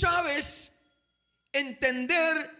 [0.00, 0.70] sabes
[1.54, 2.50] entender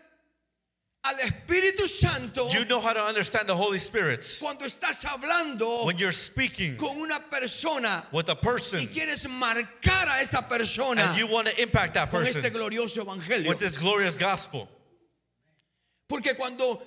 [1.04, 5.98] al Espíritu Santo You know how to understand the Holy Spirit cuando estás hablando when
[5.98, 11.18] you're speaking con una persona with a person y quieres marcar a esa persona and
[11.18, 13.48] you want to impact that con este person glorioso evangelio.
[13.48, 14.68] with this glorious gospel.
[16.08, 16.80] Porque cuando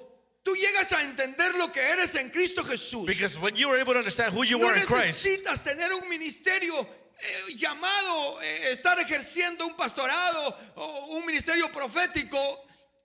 [0.44, 3.94] tú llegas a entender lo que eres en Cristo Jesús, Because when you are able
[3.94, 6.88] to understand who you no are in Christ, necesitas tener un ministerio
[7.22, 12.38] eh, llamado, eh, estar ejerciendo un pastorado o un ministerio profético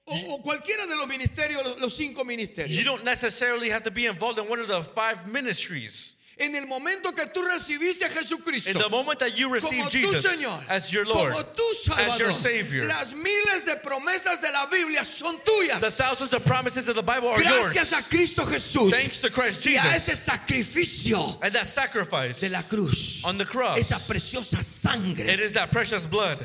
[0.04, 2.84] o, o cualquiera de los ministerios, los, los cinco you ministerios.
[2.84, 6.16] don't necessarily have to be involved in one of the five ministries.
[6.40, 9.90] En el momento que tú recibiste a In Jesucristo the moment that you receive como
[9.90, 14.40] tu Jesus Señor, as your Lord, como tu as your Savior, las miles de promesas
[14.40, 15.80] de la Biblia son tuyas.
[15.80, 18.08] the thousands of promises of the Bible are Gracias a yours.
[18.08, 22.62] Cristo Jesús Thanks to Christ y a Jesus ese sacrificio and that sacrifice de la
[22.62, 23.78] cruz, on the cross.
[23.78, 25.26] esa preciosa sangre.
[25.26, 26.38] It is that precious blood.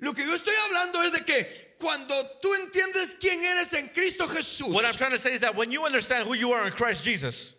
[0.00, 1.46] Lo que yo estoy hablando es de que
[1.78, 5.54] cuando tú entiendes quién eres en Cristo Jesús, What I'm trying to say is that
[5.54, 7.54] when you understand who you are in Christ Jesus,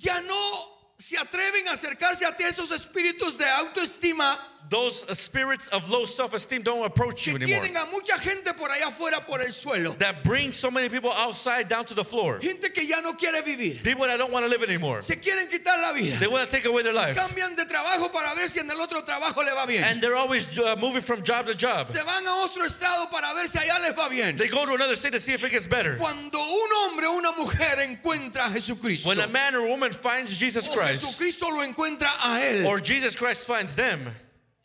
[0.00, 4.38] ya no se atreven a acercarse a ti esos espíritus de autoestima
[4.70, 7.60] those uh, spirits of low self-esteem don't approach que you anymore.
[7.60, 9.98] tienen a mucha gente por allá afuera por el suelo.
[9.98, 12.40] That bring so many people outside down to the floor.
[12.40, 13.82] Gente que ya no quiere vivir.
[13.82, 15.02] People that don't want to live anymore.
[15.02, 16.16] Se quieren quitar la vida.
[16.18, 17.16] They want to take away their life.
[17.16, 19.82] Cambian de trabajo para ver si en el otro trabajo le va bien.
[19.82, 21.86] And they're always uh, moving from job to job.
[21.86, 24.36] Se van a otro estado para ver si allá les va bien.
[24.36, 25.96] They go to another state to see if it gets better.
[25.96, 30.36] Cuando un hombre o una mujer encuentra a Jesucristo, When a man or woman finds
[30.36, 34.00] Jesus o Christ, Jesucristo lo encuentra a él, or Jesus Christ finds them,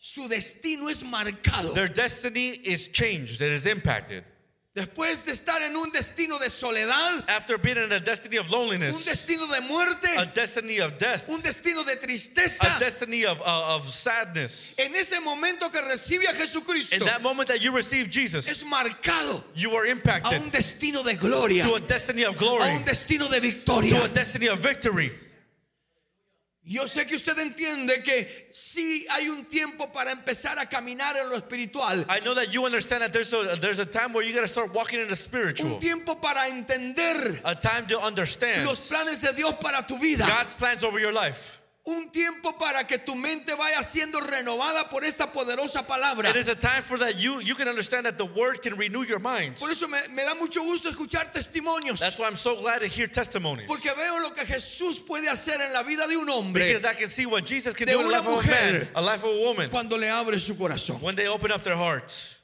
[0.06, 1.74] su destino es marcado.
[1.74, 4.24] their destiny is changed, it is impacted.
[4.76, 8.94] Después de estar en un destino de soledad, After being in a destiny of loneliness,
[8.94, 13.40] un destino de muerte, a destiny of death, un destino de tristeza, a destiny of,
[13.40, 18.08] uh, of sadness, en ese momento que recibe a in that moment that you receive
[18.08, 22.38] Jesus, es marcado you are impacted a un destino de gloria, to a destiny of
[22.38, 25.10] glory, a un destino de victoria, to a destiny of victory.
[26.68, 31.30] Yo sé que usted entiende que sí hay un tiempo para empezar a caminar en
[31.30, 34.34] lo espiritual, I know that you understand that there's a, there's a time where you
[34.34, 38.66] got to start walking in the un spiritual, tiempo para entender a time to understand
[38.66, 40.26] los planes de Dios para tu vida.
[40.26, 41.62] God's plans over your life.
[41.88, 46.28] Un tiempo para que tu mente vaya siendo renovada por esta poderosa palabra.
[46.32, 49.04] It is a time for that you you can understand that the word can renew
[49.04, 49.58] your mind.
[49.60, 52.00] Por eso me, me da mucho gusto escuchar testimonios.
[52.00, 53.68] That's why I'm so glad to hear testimonies.
[53.68, 56.96] Porque veo lo que Jesús puede hacer en la vida de un hombre Because I
[56.96, 59.30] can see what Jesus can do in the life of a man, a life of
[59.30, 61.00] a woman, cuando le abre su corazón.
[61.04, 62.42] when they open up their hearts.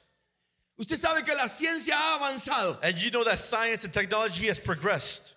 [0.78, 2.78] Usted sabe que la ciencia ha avanzado.
[2.84, 5.34] And you know that science and technology has progressed.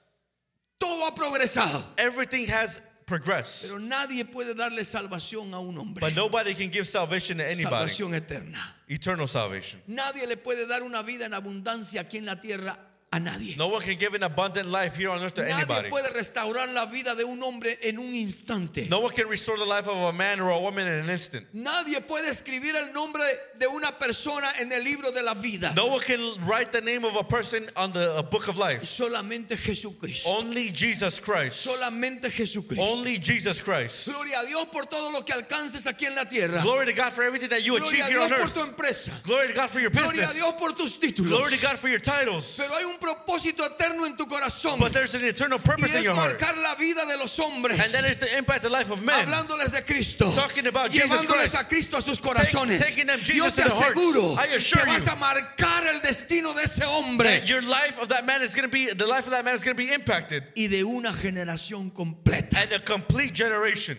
[0.79, 1.83] Todo ha progresado.
[1.97, 3.69] Everything has progressed.
[3.69, 6.01] Pero nadie puede darle salvación a un hombre.
[6.01, 8.75] But nobody can give salvation to anybody, Salvación eterna.
[8.87, 9.81] eternal salvation.
[9.87, 12.77] Nadie le puede dar una vida en abundancia aquí en la tierra
[13.15, 13.55] a nadie.
[13.57, 15.87] No one can give an abundant life here on earth to anybody.
[15.87, 18.89] Nadie puede restaurar la vida de un hombre en un instante.
[18.89, 21.45] No one can restore the life of a man or a woman in an instant.
[21.53, 23.23] Nadie puede escribir el nombre
[23.57, 25.73] de una persona en el libro de la vida.
[25.75, 28.83] No one can write the name of a person on the book of life.
[28.83, 30.27] Solamente Jesucristo.
[30.27, 31.65] Only Jesus Christ.
[31.65, 32.81] Solamente Jesucristo.
[32.81, 34.07] Only Jesus Christ.
[34.07, 36.61] Gloria a Dios por todo lo que alcances aquí en la tierra.
[36.61, 39.23] Glory to God for everything that you Gloria achieve here on earth.
[39.23, 40.33] Glory to God for your Gloria a business.
[40.33, 41.29] Dios por tus títulos.
[41.29, 42.57] Glory to God for your titles.
[42.57, 44.79] Pero hay un propósito eterno en tu corazón.
[44.79, 46.39] But there's an eternal Y purpose in es your heart.
[46.39, 47.79] marcar la vida de los hombres.
[47.79, 49.15] And that is to impact the life of men.
[49.27, 50.31] Hablándoles de Cristo.
[50.33, 51.55] Talking about Jesus Llevándoles Christ.
[51.55, 52.79] a Cristo a sus corazones.
[52.79, 53.95] taking them Yo Jesus te to their hearts.
[53.95, 57.97] aseguro I assure que vas a marcar el destino de ese hombre That your life
[58.01, 59.81] of that man is going to be, the life of that man is going to
[59.83, 60.43] be impacted.
[60.55, 62.57] y de una generación completa.
[62.61, 63.97] And a complete generation.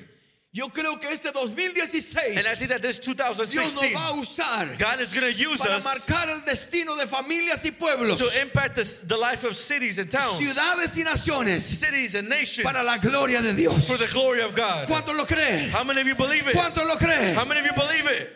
[0.56, 4.12] Yo creo que este 2016 And I think that this Dios nos 2016, va a
[4.14, 8.16] usar God is going to use para us marcar el destino de familias y pueblos,
[8.16, 12.64] to impact the, the life of cities and towns, ciudades y naciones cities and nations
[12.64, 13.86] para la gloria de Dios.
[13.86, 14.88] for the glory of God.
[14.88, 15.68] ¿Cuántos lo creen?
[15.68, 16.56] How many of you believe it?
[16.56, 17.34] ¿Cuántos lo creen?
[17.34, 18.30] How many of you believe it?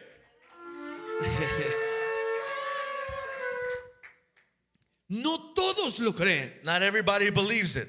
[5.13, 6.51] No todos lo creen.
[6.63, 7.89] Not everybody believes it.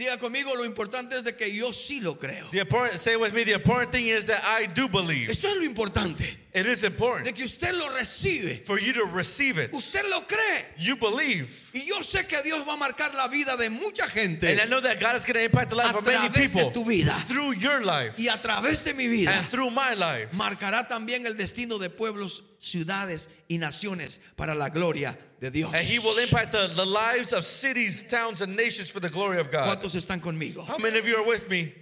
[0.00, 2.48] Diga conmigo, lo importante es de que yo sí lo creo.
[2.52, 5.30] The important, say with me, the important thing is that I do believe.
[5.30, 8.64] Eso es lo importante, It is de important que usted lo recibe.
[8.64, 9.72] for you to receive it.
[9.72, 10.64] Usted lo cree.
[10.78, 11.70] You believe.
[11.72, 14.64] Y yo sé que Dios va a marcar la vida de mucha gente And I
[14.66, 17.14] know that God is going to impact the life of many people de tu vida
[17.28, 19.30] through your life y a través de mi vida.
[19.30, 20.32] and through my life.
[20.32, 25.72] Marcará también el destino de pueblos, ciudades y naciones para la gloria de Dios.
[25.72, 29.38] And He will impact the, the lives of cities, towns, and nations for the glory
[29.38, 29.68] of God.
[29.78, 30.64] ¿Cuántos están conmigo?
[30.64, 31.72] How many of you are with me?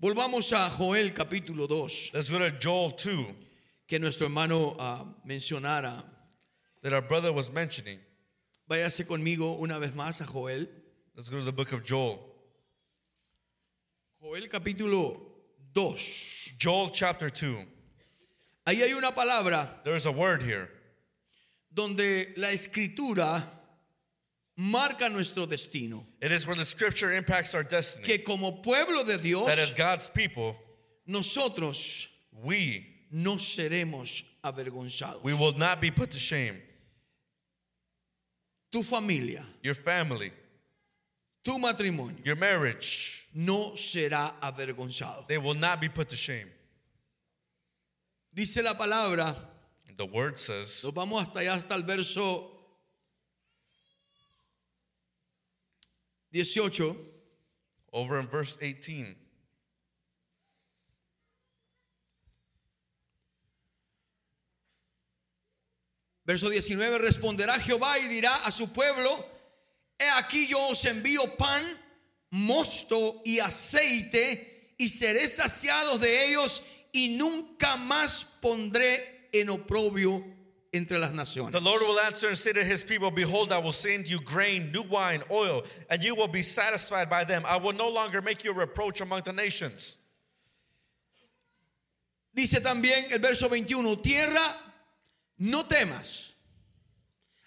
[0.00, 3.26] Volvamos a Joel capítulo 2, Let's go to Joel 2.
[3.94, 6.02] Que nuestro hermano ah, mencionara.
[6.82, 8.00] that our brother was mentioning.
[8.68, 10.66] Váyase conmigo una vez más a Joel.
[11.14, 12.18] Let's go to the book of Joel.
[14.20, 15.20] Joel capítulo
[15.72, 16.54] 2.
[16.58, 17.64] Joel chapter 2.
[18.66, 20.68] Ahí hay una palabra There's a word here
[21.72, 23.44] donde la escritura
[24.56, 26.04] marca nuestro destino.
[26.20, 28.04] It is where the scripture impacts our destiny.
[28.04, 30.56] Que como pueblo de Dios, That as God's people,
[31.06, 32.08] nosotros
[32.42, 35.22] we no seremos avergonzados.
[35.22, 36.56] we will not be put to shame.
[38.72, 40.32] Tu familia, Your family,
[41.44, 45.28] tu matrimonio, your marriage, no será avergonzado.
[45.28, 46.48] they will not be put to shame.
[48.34, 49.34] Dice la palabra,
[49.96, 52.50] The word says, nos vamos hasta allá, hasta el verso
[56.32, 56.96] 18.
[57.92, 59.14] over in verse 18.
[66.24, 69.24] Verso 19, responderá Jehová y dirá a su pueblo,
[69.98, 71.62] he aquí yo os envío pan,
[72.30, 76.62] mosto y aceite, y seré saciados de ellos,
[76.92, 80.24] y nunca más pondré en oprobio
[80.72, 81.52] entre las naciones.
[81.52, 84.72] The Lord will answer and say to his people, Behold, I will send you grain,
[84.72, 87.44] new wine, oil, and you will be satisfied by them.
[87.46, 89.98] I will no longer make you a reproach among the nations.
[92.34, 94.42] Dice también el verso 21, tierra,
[95.38, 96.34] no temas,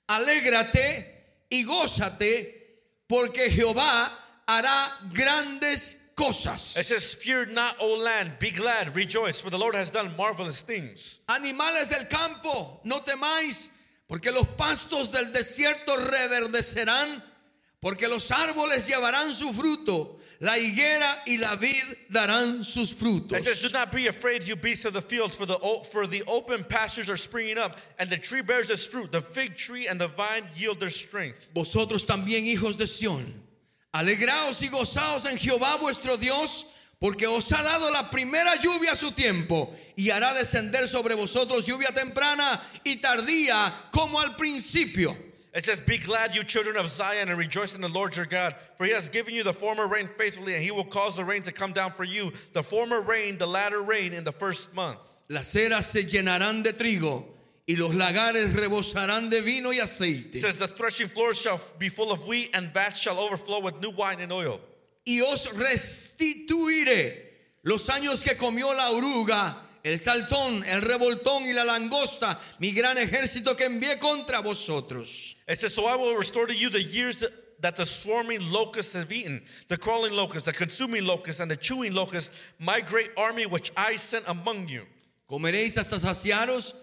[0.08, 4.12] alégrate y gózate, porque Jehová
[4.46, 6.76] hará grandes cosas.
[6.78, 10.62] It says, Fear not, O land, be glad, rejoice, for the Lord has done marvelous
[10.62, 11.22] things.
[11.30, 13.70] Animales del campo, no temáis,
[14.08, 17.24] porque los pastos del desierto reverdecerán,
[17.80, 23.40] porque los árboles llevarán su fruto, la higuera y la vid darán sus frutos.
[23.40, 25.58] It says, Do not be afraid, you beasts of the fields, for the,
[25.92, 29.12] for the open pastures are springing up, and the tree bears its fruit.
[29.12, 31.52] The fig tree and the vine yield their strength.
[31.54, 33.26] Vosotros también, hijos de Sión,
[33.94, 36.66] alegraos y gozaos en Jehová vuestro Dios,
[37.00, 41.66] porque os ha dado la primera lluvia a su tiempo, y hará descender sobre vosotros
[41.66, 45.27] lluvia temprana y tardía como al principio.
[45.58, 48.54] It says, Be glad, you children of Zion, and rejoice in the Lord your God,
[48.76, 51.42] for he has given you the former rain faithfully, and he will cause the rain
[51.42, 55.20] to come down for you, the former rain, the latter rain in the first month.
[55.30, 57.26] Las eras se llenarán de trigo
[57.68, 60.36] y los lagares rebosarán de vino y It aceite.
[60.40, 63.90] says, The threshing floors shall be full of wheat, and vats shall overflow with new
[63.90, 64.62] wine and oil.
[65.08, 67.24] Y os restituiré
[67.64, 69.56] los años que comió la oruga,
[69.88, 75.38] el saltón, el revoltón y la langosta, mi gran ejército que envié contra vosotros.
[75.48, 77.26] It says, So I will restore to you the years
[77.62, 81.94] that, the swarming locusts have eaten, the crawling locusts, the consuming locusts, and the chewing
[81.94, 84.86] locusts, my great army which I sent among you.
[85.30, 86.74] Comeréis hasta saciaros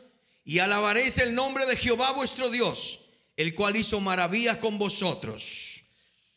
[0.46, 3.00] y alabaréis el nombre de Jehová vuestro Dios,
[3.36, 5.73] el cual hizo maravillas con vosotros.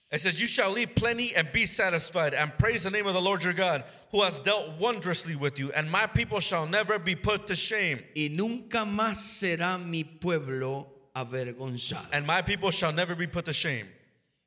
[0.09, 3.21] It says, You shall eat plenty and be satisfied, and praise the name of the
[3.21, 7.13] Lord your God, who has dealt wondrously with you, and my people shall never be
[7.15, 12.06] put to shame, Y nunca más será mi pueblo avergonzado.
[12.13, 13.86] and my people shall never be put to shame.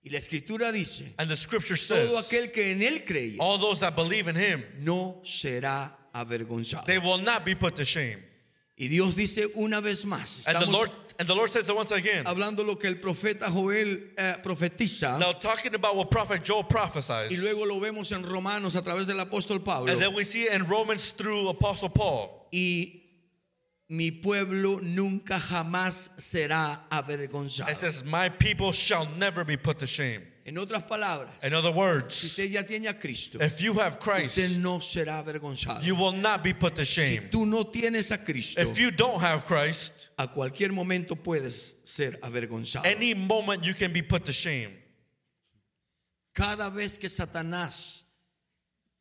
[0.02, 3.58] Y la escritura dice, And the scripture todo says, aquel que en él cree All
[3.58, 6.86] those that believe in him, no será avergonzado.
[6.86, 8.16] they will not be put to shame.
[8.78, 10.90] Y Dios dice una vez más, And the estamos Lord
[11.20, 12.24] and the Lord says that once again.
[12.24, 16.68] hablando lo que el profeta Joel eh, profetiza Now talking about what prophet Joel y
[16.68, 17.42] prophesies.
[17.42, 19.92] luego lo vemos en Romanos a través del apóstol Pablo.
[19.92, 22.48] And then we see it in Romans through Apostle Paul.
[22.52, 23.02] Y
[23.90, 27.68] mi pueblo nunca jamás será avergonzado.
[27.68, 30.22] It says, My people shall never be put to shame.
[30.50, 33.98] En otras palabras, In other si words, usted ya tiene a Cristo, if you have
[34.00, 35.80] usted Christ, no será avergonzado.
[35.80, 37.28] you will not be put to Si shame.
[37.30, 42.18] tú no tienes a Cristo, If you don't have Christ, a cualquier momento puedes ser
[42.20, 42.84] avergonzado.
[42.84, 44.72] any moment you can be put to shame.
[46.34, 48.02] Cada vez que Satanás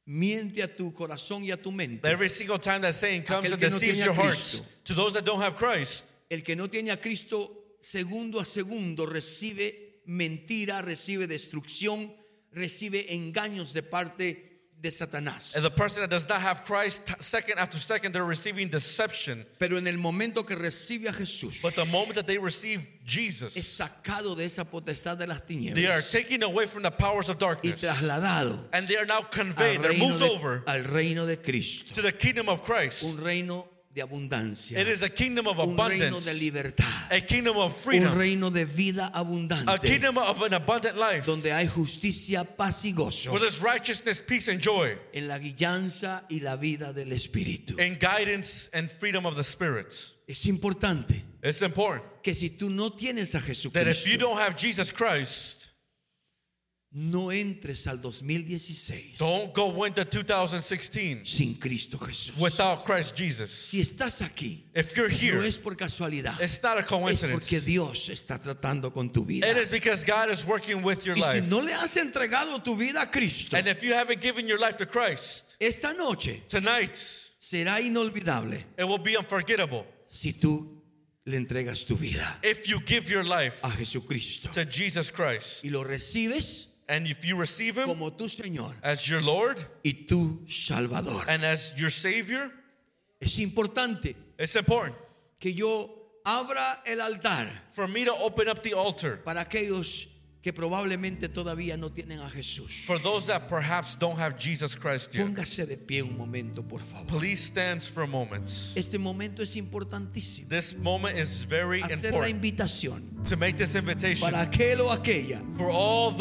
[0.06, 3.60] miente a tu corazón y a tu mente, Every single time that saying comes and
[3.60, 6.92] no deceives a your hearts, to those that don't have Christ, el que no tiene
[6.92, 7.50] a Cristo,
[7.82, 12.12] segundo a segundo recibe mentira, recibe destrucción,
[12.52, 14.46] recibe engaños de parte
[14.82, 15.56] de Satanás.
[15.58, 19.46] and the person that does not have Christ, second after second, they're receiving deception.
[19.60, 23.06] Pero en el momento que recibe a Jesús, But the moment that they receive es
[23.06, 27.28] Jesus, sacado de esa potestad de las they are tinieblas taken away from the powers
[27.30, 27.82] of y darkness.
[27.82, 31.94] trasladado And they are now conveyed, they're moved de, over al reino de Cristo.
[31.96, 33.04] to the kingdom of Christ.
[33.04, 37.22] Un reino de abundancia, It is a kingdom of un reino abundance, de libertad, a
[37.22, 41.68] kingdom of un freedom, reino de vida a kingdom of an abundant life donde hay
[41.68, 46.56] justicia, paz y gozo where there's righteousness, peace, and joy, en la guianza y la
[46.56, 47.80] vida del Espíritu.
[47.80, 50.14] and guidance and freedom of the spirits.
[50.28, 53.40] Es importante It's important que si tú no tienes a
[53.72, 55.69] that if you don't have Jesus Christ,
[56.92, 62.36] no entres al 2016 don't go into 2016 sin Cristo Jesús.
[62.38, 63.52] without Christ Jesus.
[63.52, 67.32] Si estás aquí, If you're no here, es por casualidad, it's not a es coincidence.
[67.48, 69.48] porque Dios está tratando con tu vida.
[69.48, 71.48] It is because God is working with your Y si life.
[71.48, 74.78] no le has entregado tu vida a Cristo, And if you haven't given your life
[74.78, 76.96] to Christ, esta noche tonight
[77.40, 80.82] será inolvidable it will be unforgettable si tú
[81.26, 85.64] le entregas tu vida if you give your life a Jesucristo to Jesus Christ.
[85.64, 89.94] y lo recibes And if you receive Him como tu Señor as your Lord y
[90.08, 91.24] tu Salvador.
[91.28, 92.52] and as your Savior,
[93.22, 94.96] Es importante it's important
[95.40, 95.90] que yo
[96.26, 100.08] abra el altar for me to open up the altar para aquellos
[100.42, 102.86] que probablemente todavía no tienen a Jesús.
[102.86, 105.26] for those that perhaps don't have Jesus Christ yet.
[105.26, 107.20] Póngase de pie un momento, por favor.
[107.20, 108.50] Please stand for a moment.
[108.76, 110.48] Este momento es importantísimo.
[110.48, 114.92] This moment is very Hacer la important invitación to make this invitation para aquel o
[114.92, 116.14] aquella for all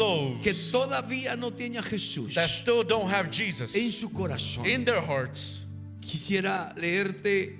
[0.43, 4.65] que those todavía no tiene a Jesús that still don't have en Jesus su corazón.
[4.65, 5.65] in their hearts.
[6.01, 7.57] Quisiera leerte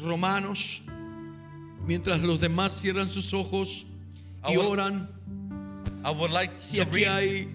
[0.00, 0.82] Romanos
[1.84, 3.86] mientras los demás cierran sus ojos
[4.48, 5.15] y oran.
[6.06, 7.48] I would like Si to read hay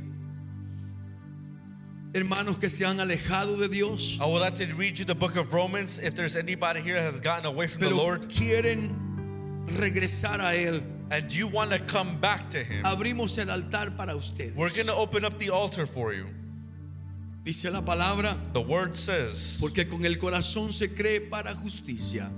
[2.13, 5.38] hermanos que se han alejado de Dios, I would like to read you the book
[5.38, 10.41] of Romans if there's anybody here that has gotten away from the Lord quieren regresar
[10.41, 12.84] a Él, and you want to come back to Him.
[12.84, 14.53] abrimos el altar para ustedes.
[14.53, 16.25] We're going to open up the altar for you.
[17.46, 22.29] Dice la palabra, The word says, porque con el corazón se cree para justicia,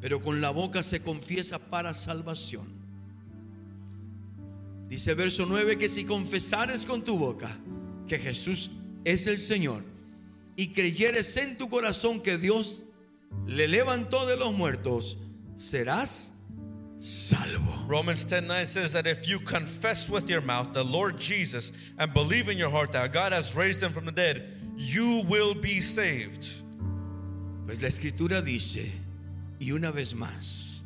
[0.00, 2.79] pero con la boca se confiesa para salvación.
[4.90, 7.56] Dice verso 9 que si confesares con tu boca
[8.08, 8.72] que Jesús
[9.04, 9.84] es el Señor
[10.56, 12.82] y creyeres en tu corazón que Dios
[13.46, 15.16] le levantó de los muertos,
[15.56, 16.32] serás
[16.98, 17.72] salvo.
[17.86, 22.12] Romans 10 9 says that if you confess with your mouth the Lord Jesus and
[22.12, 24.42] believe in your heart that God has raised him from the dead,
[24.76, 26.64] you will be saved.
[27.64, 28.90] Pues la escritura dice,
[29.60, 30.80] y una vez más,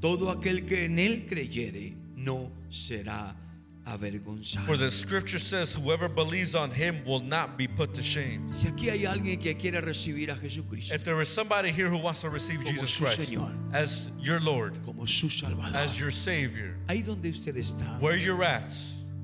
[0.00, 3.34] todo aquel que en él creyere no será
[3.86, 4.64] avergonzado.
[4.64, 8.48] For the scripture says, whoever believes on him will not be put to shame.
[8.48, 11.98] Si aquí hay alguien que quiere recibir a Jesucristo If there is somebody here who
[11.98, 13.52] wants to receive Como Jesus su Christ Señor.
[13.74, 18.42] as your Lord, como su Salvador, as your Savior, ahí donde usted está, where you're
[18.44, 18.72] at,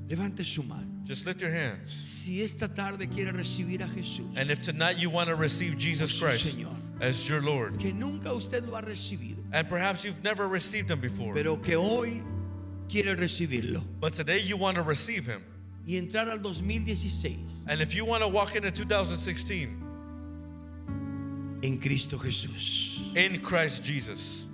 [0.09, 0.85] levante su mano.
[1.05, 1.89] just lift your hands.
[1.91, 6.19] Si esta tarde quiere recibir a Jesús, And if tonight you want to receive Jesus
[6.21, 6.75] Christ Señor.
[6.99, 10.99] as your Lord, que nunca usted lo ha recibido, and perhaps you've never received him
[10.99, 12.21] before, pero que hoy
[12.89, 13.81] quiere recibirlo.
[14.01, 15.41] But today you want to receive him,
[15.85, 19.69] y entrar al 2016 and if you want to walk into 2016
[21.63, 23.15] en Cristo Jesús.
[23.15, 24.48] in Christ Jesus,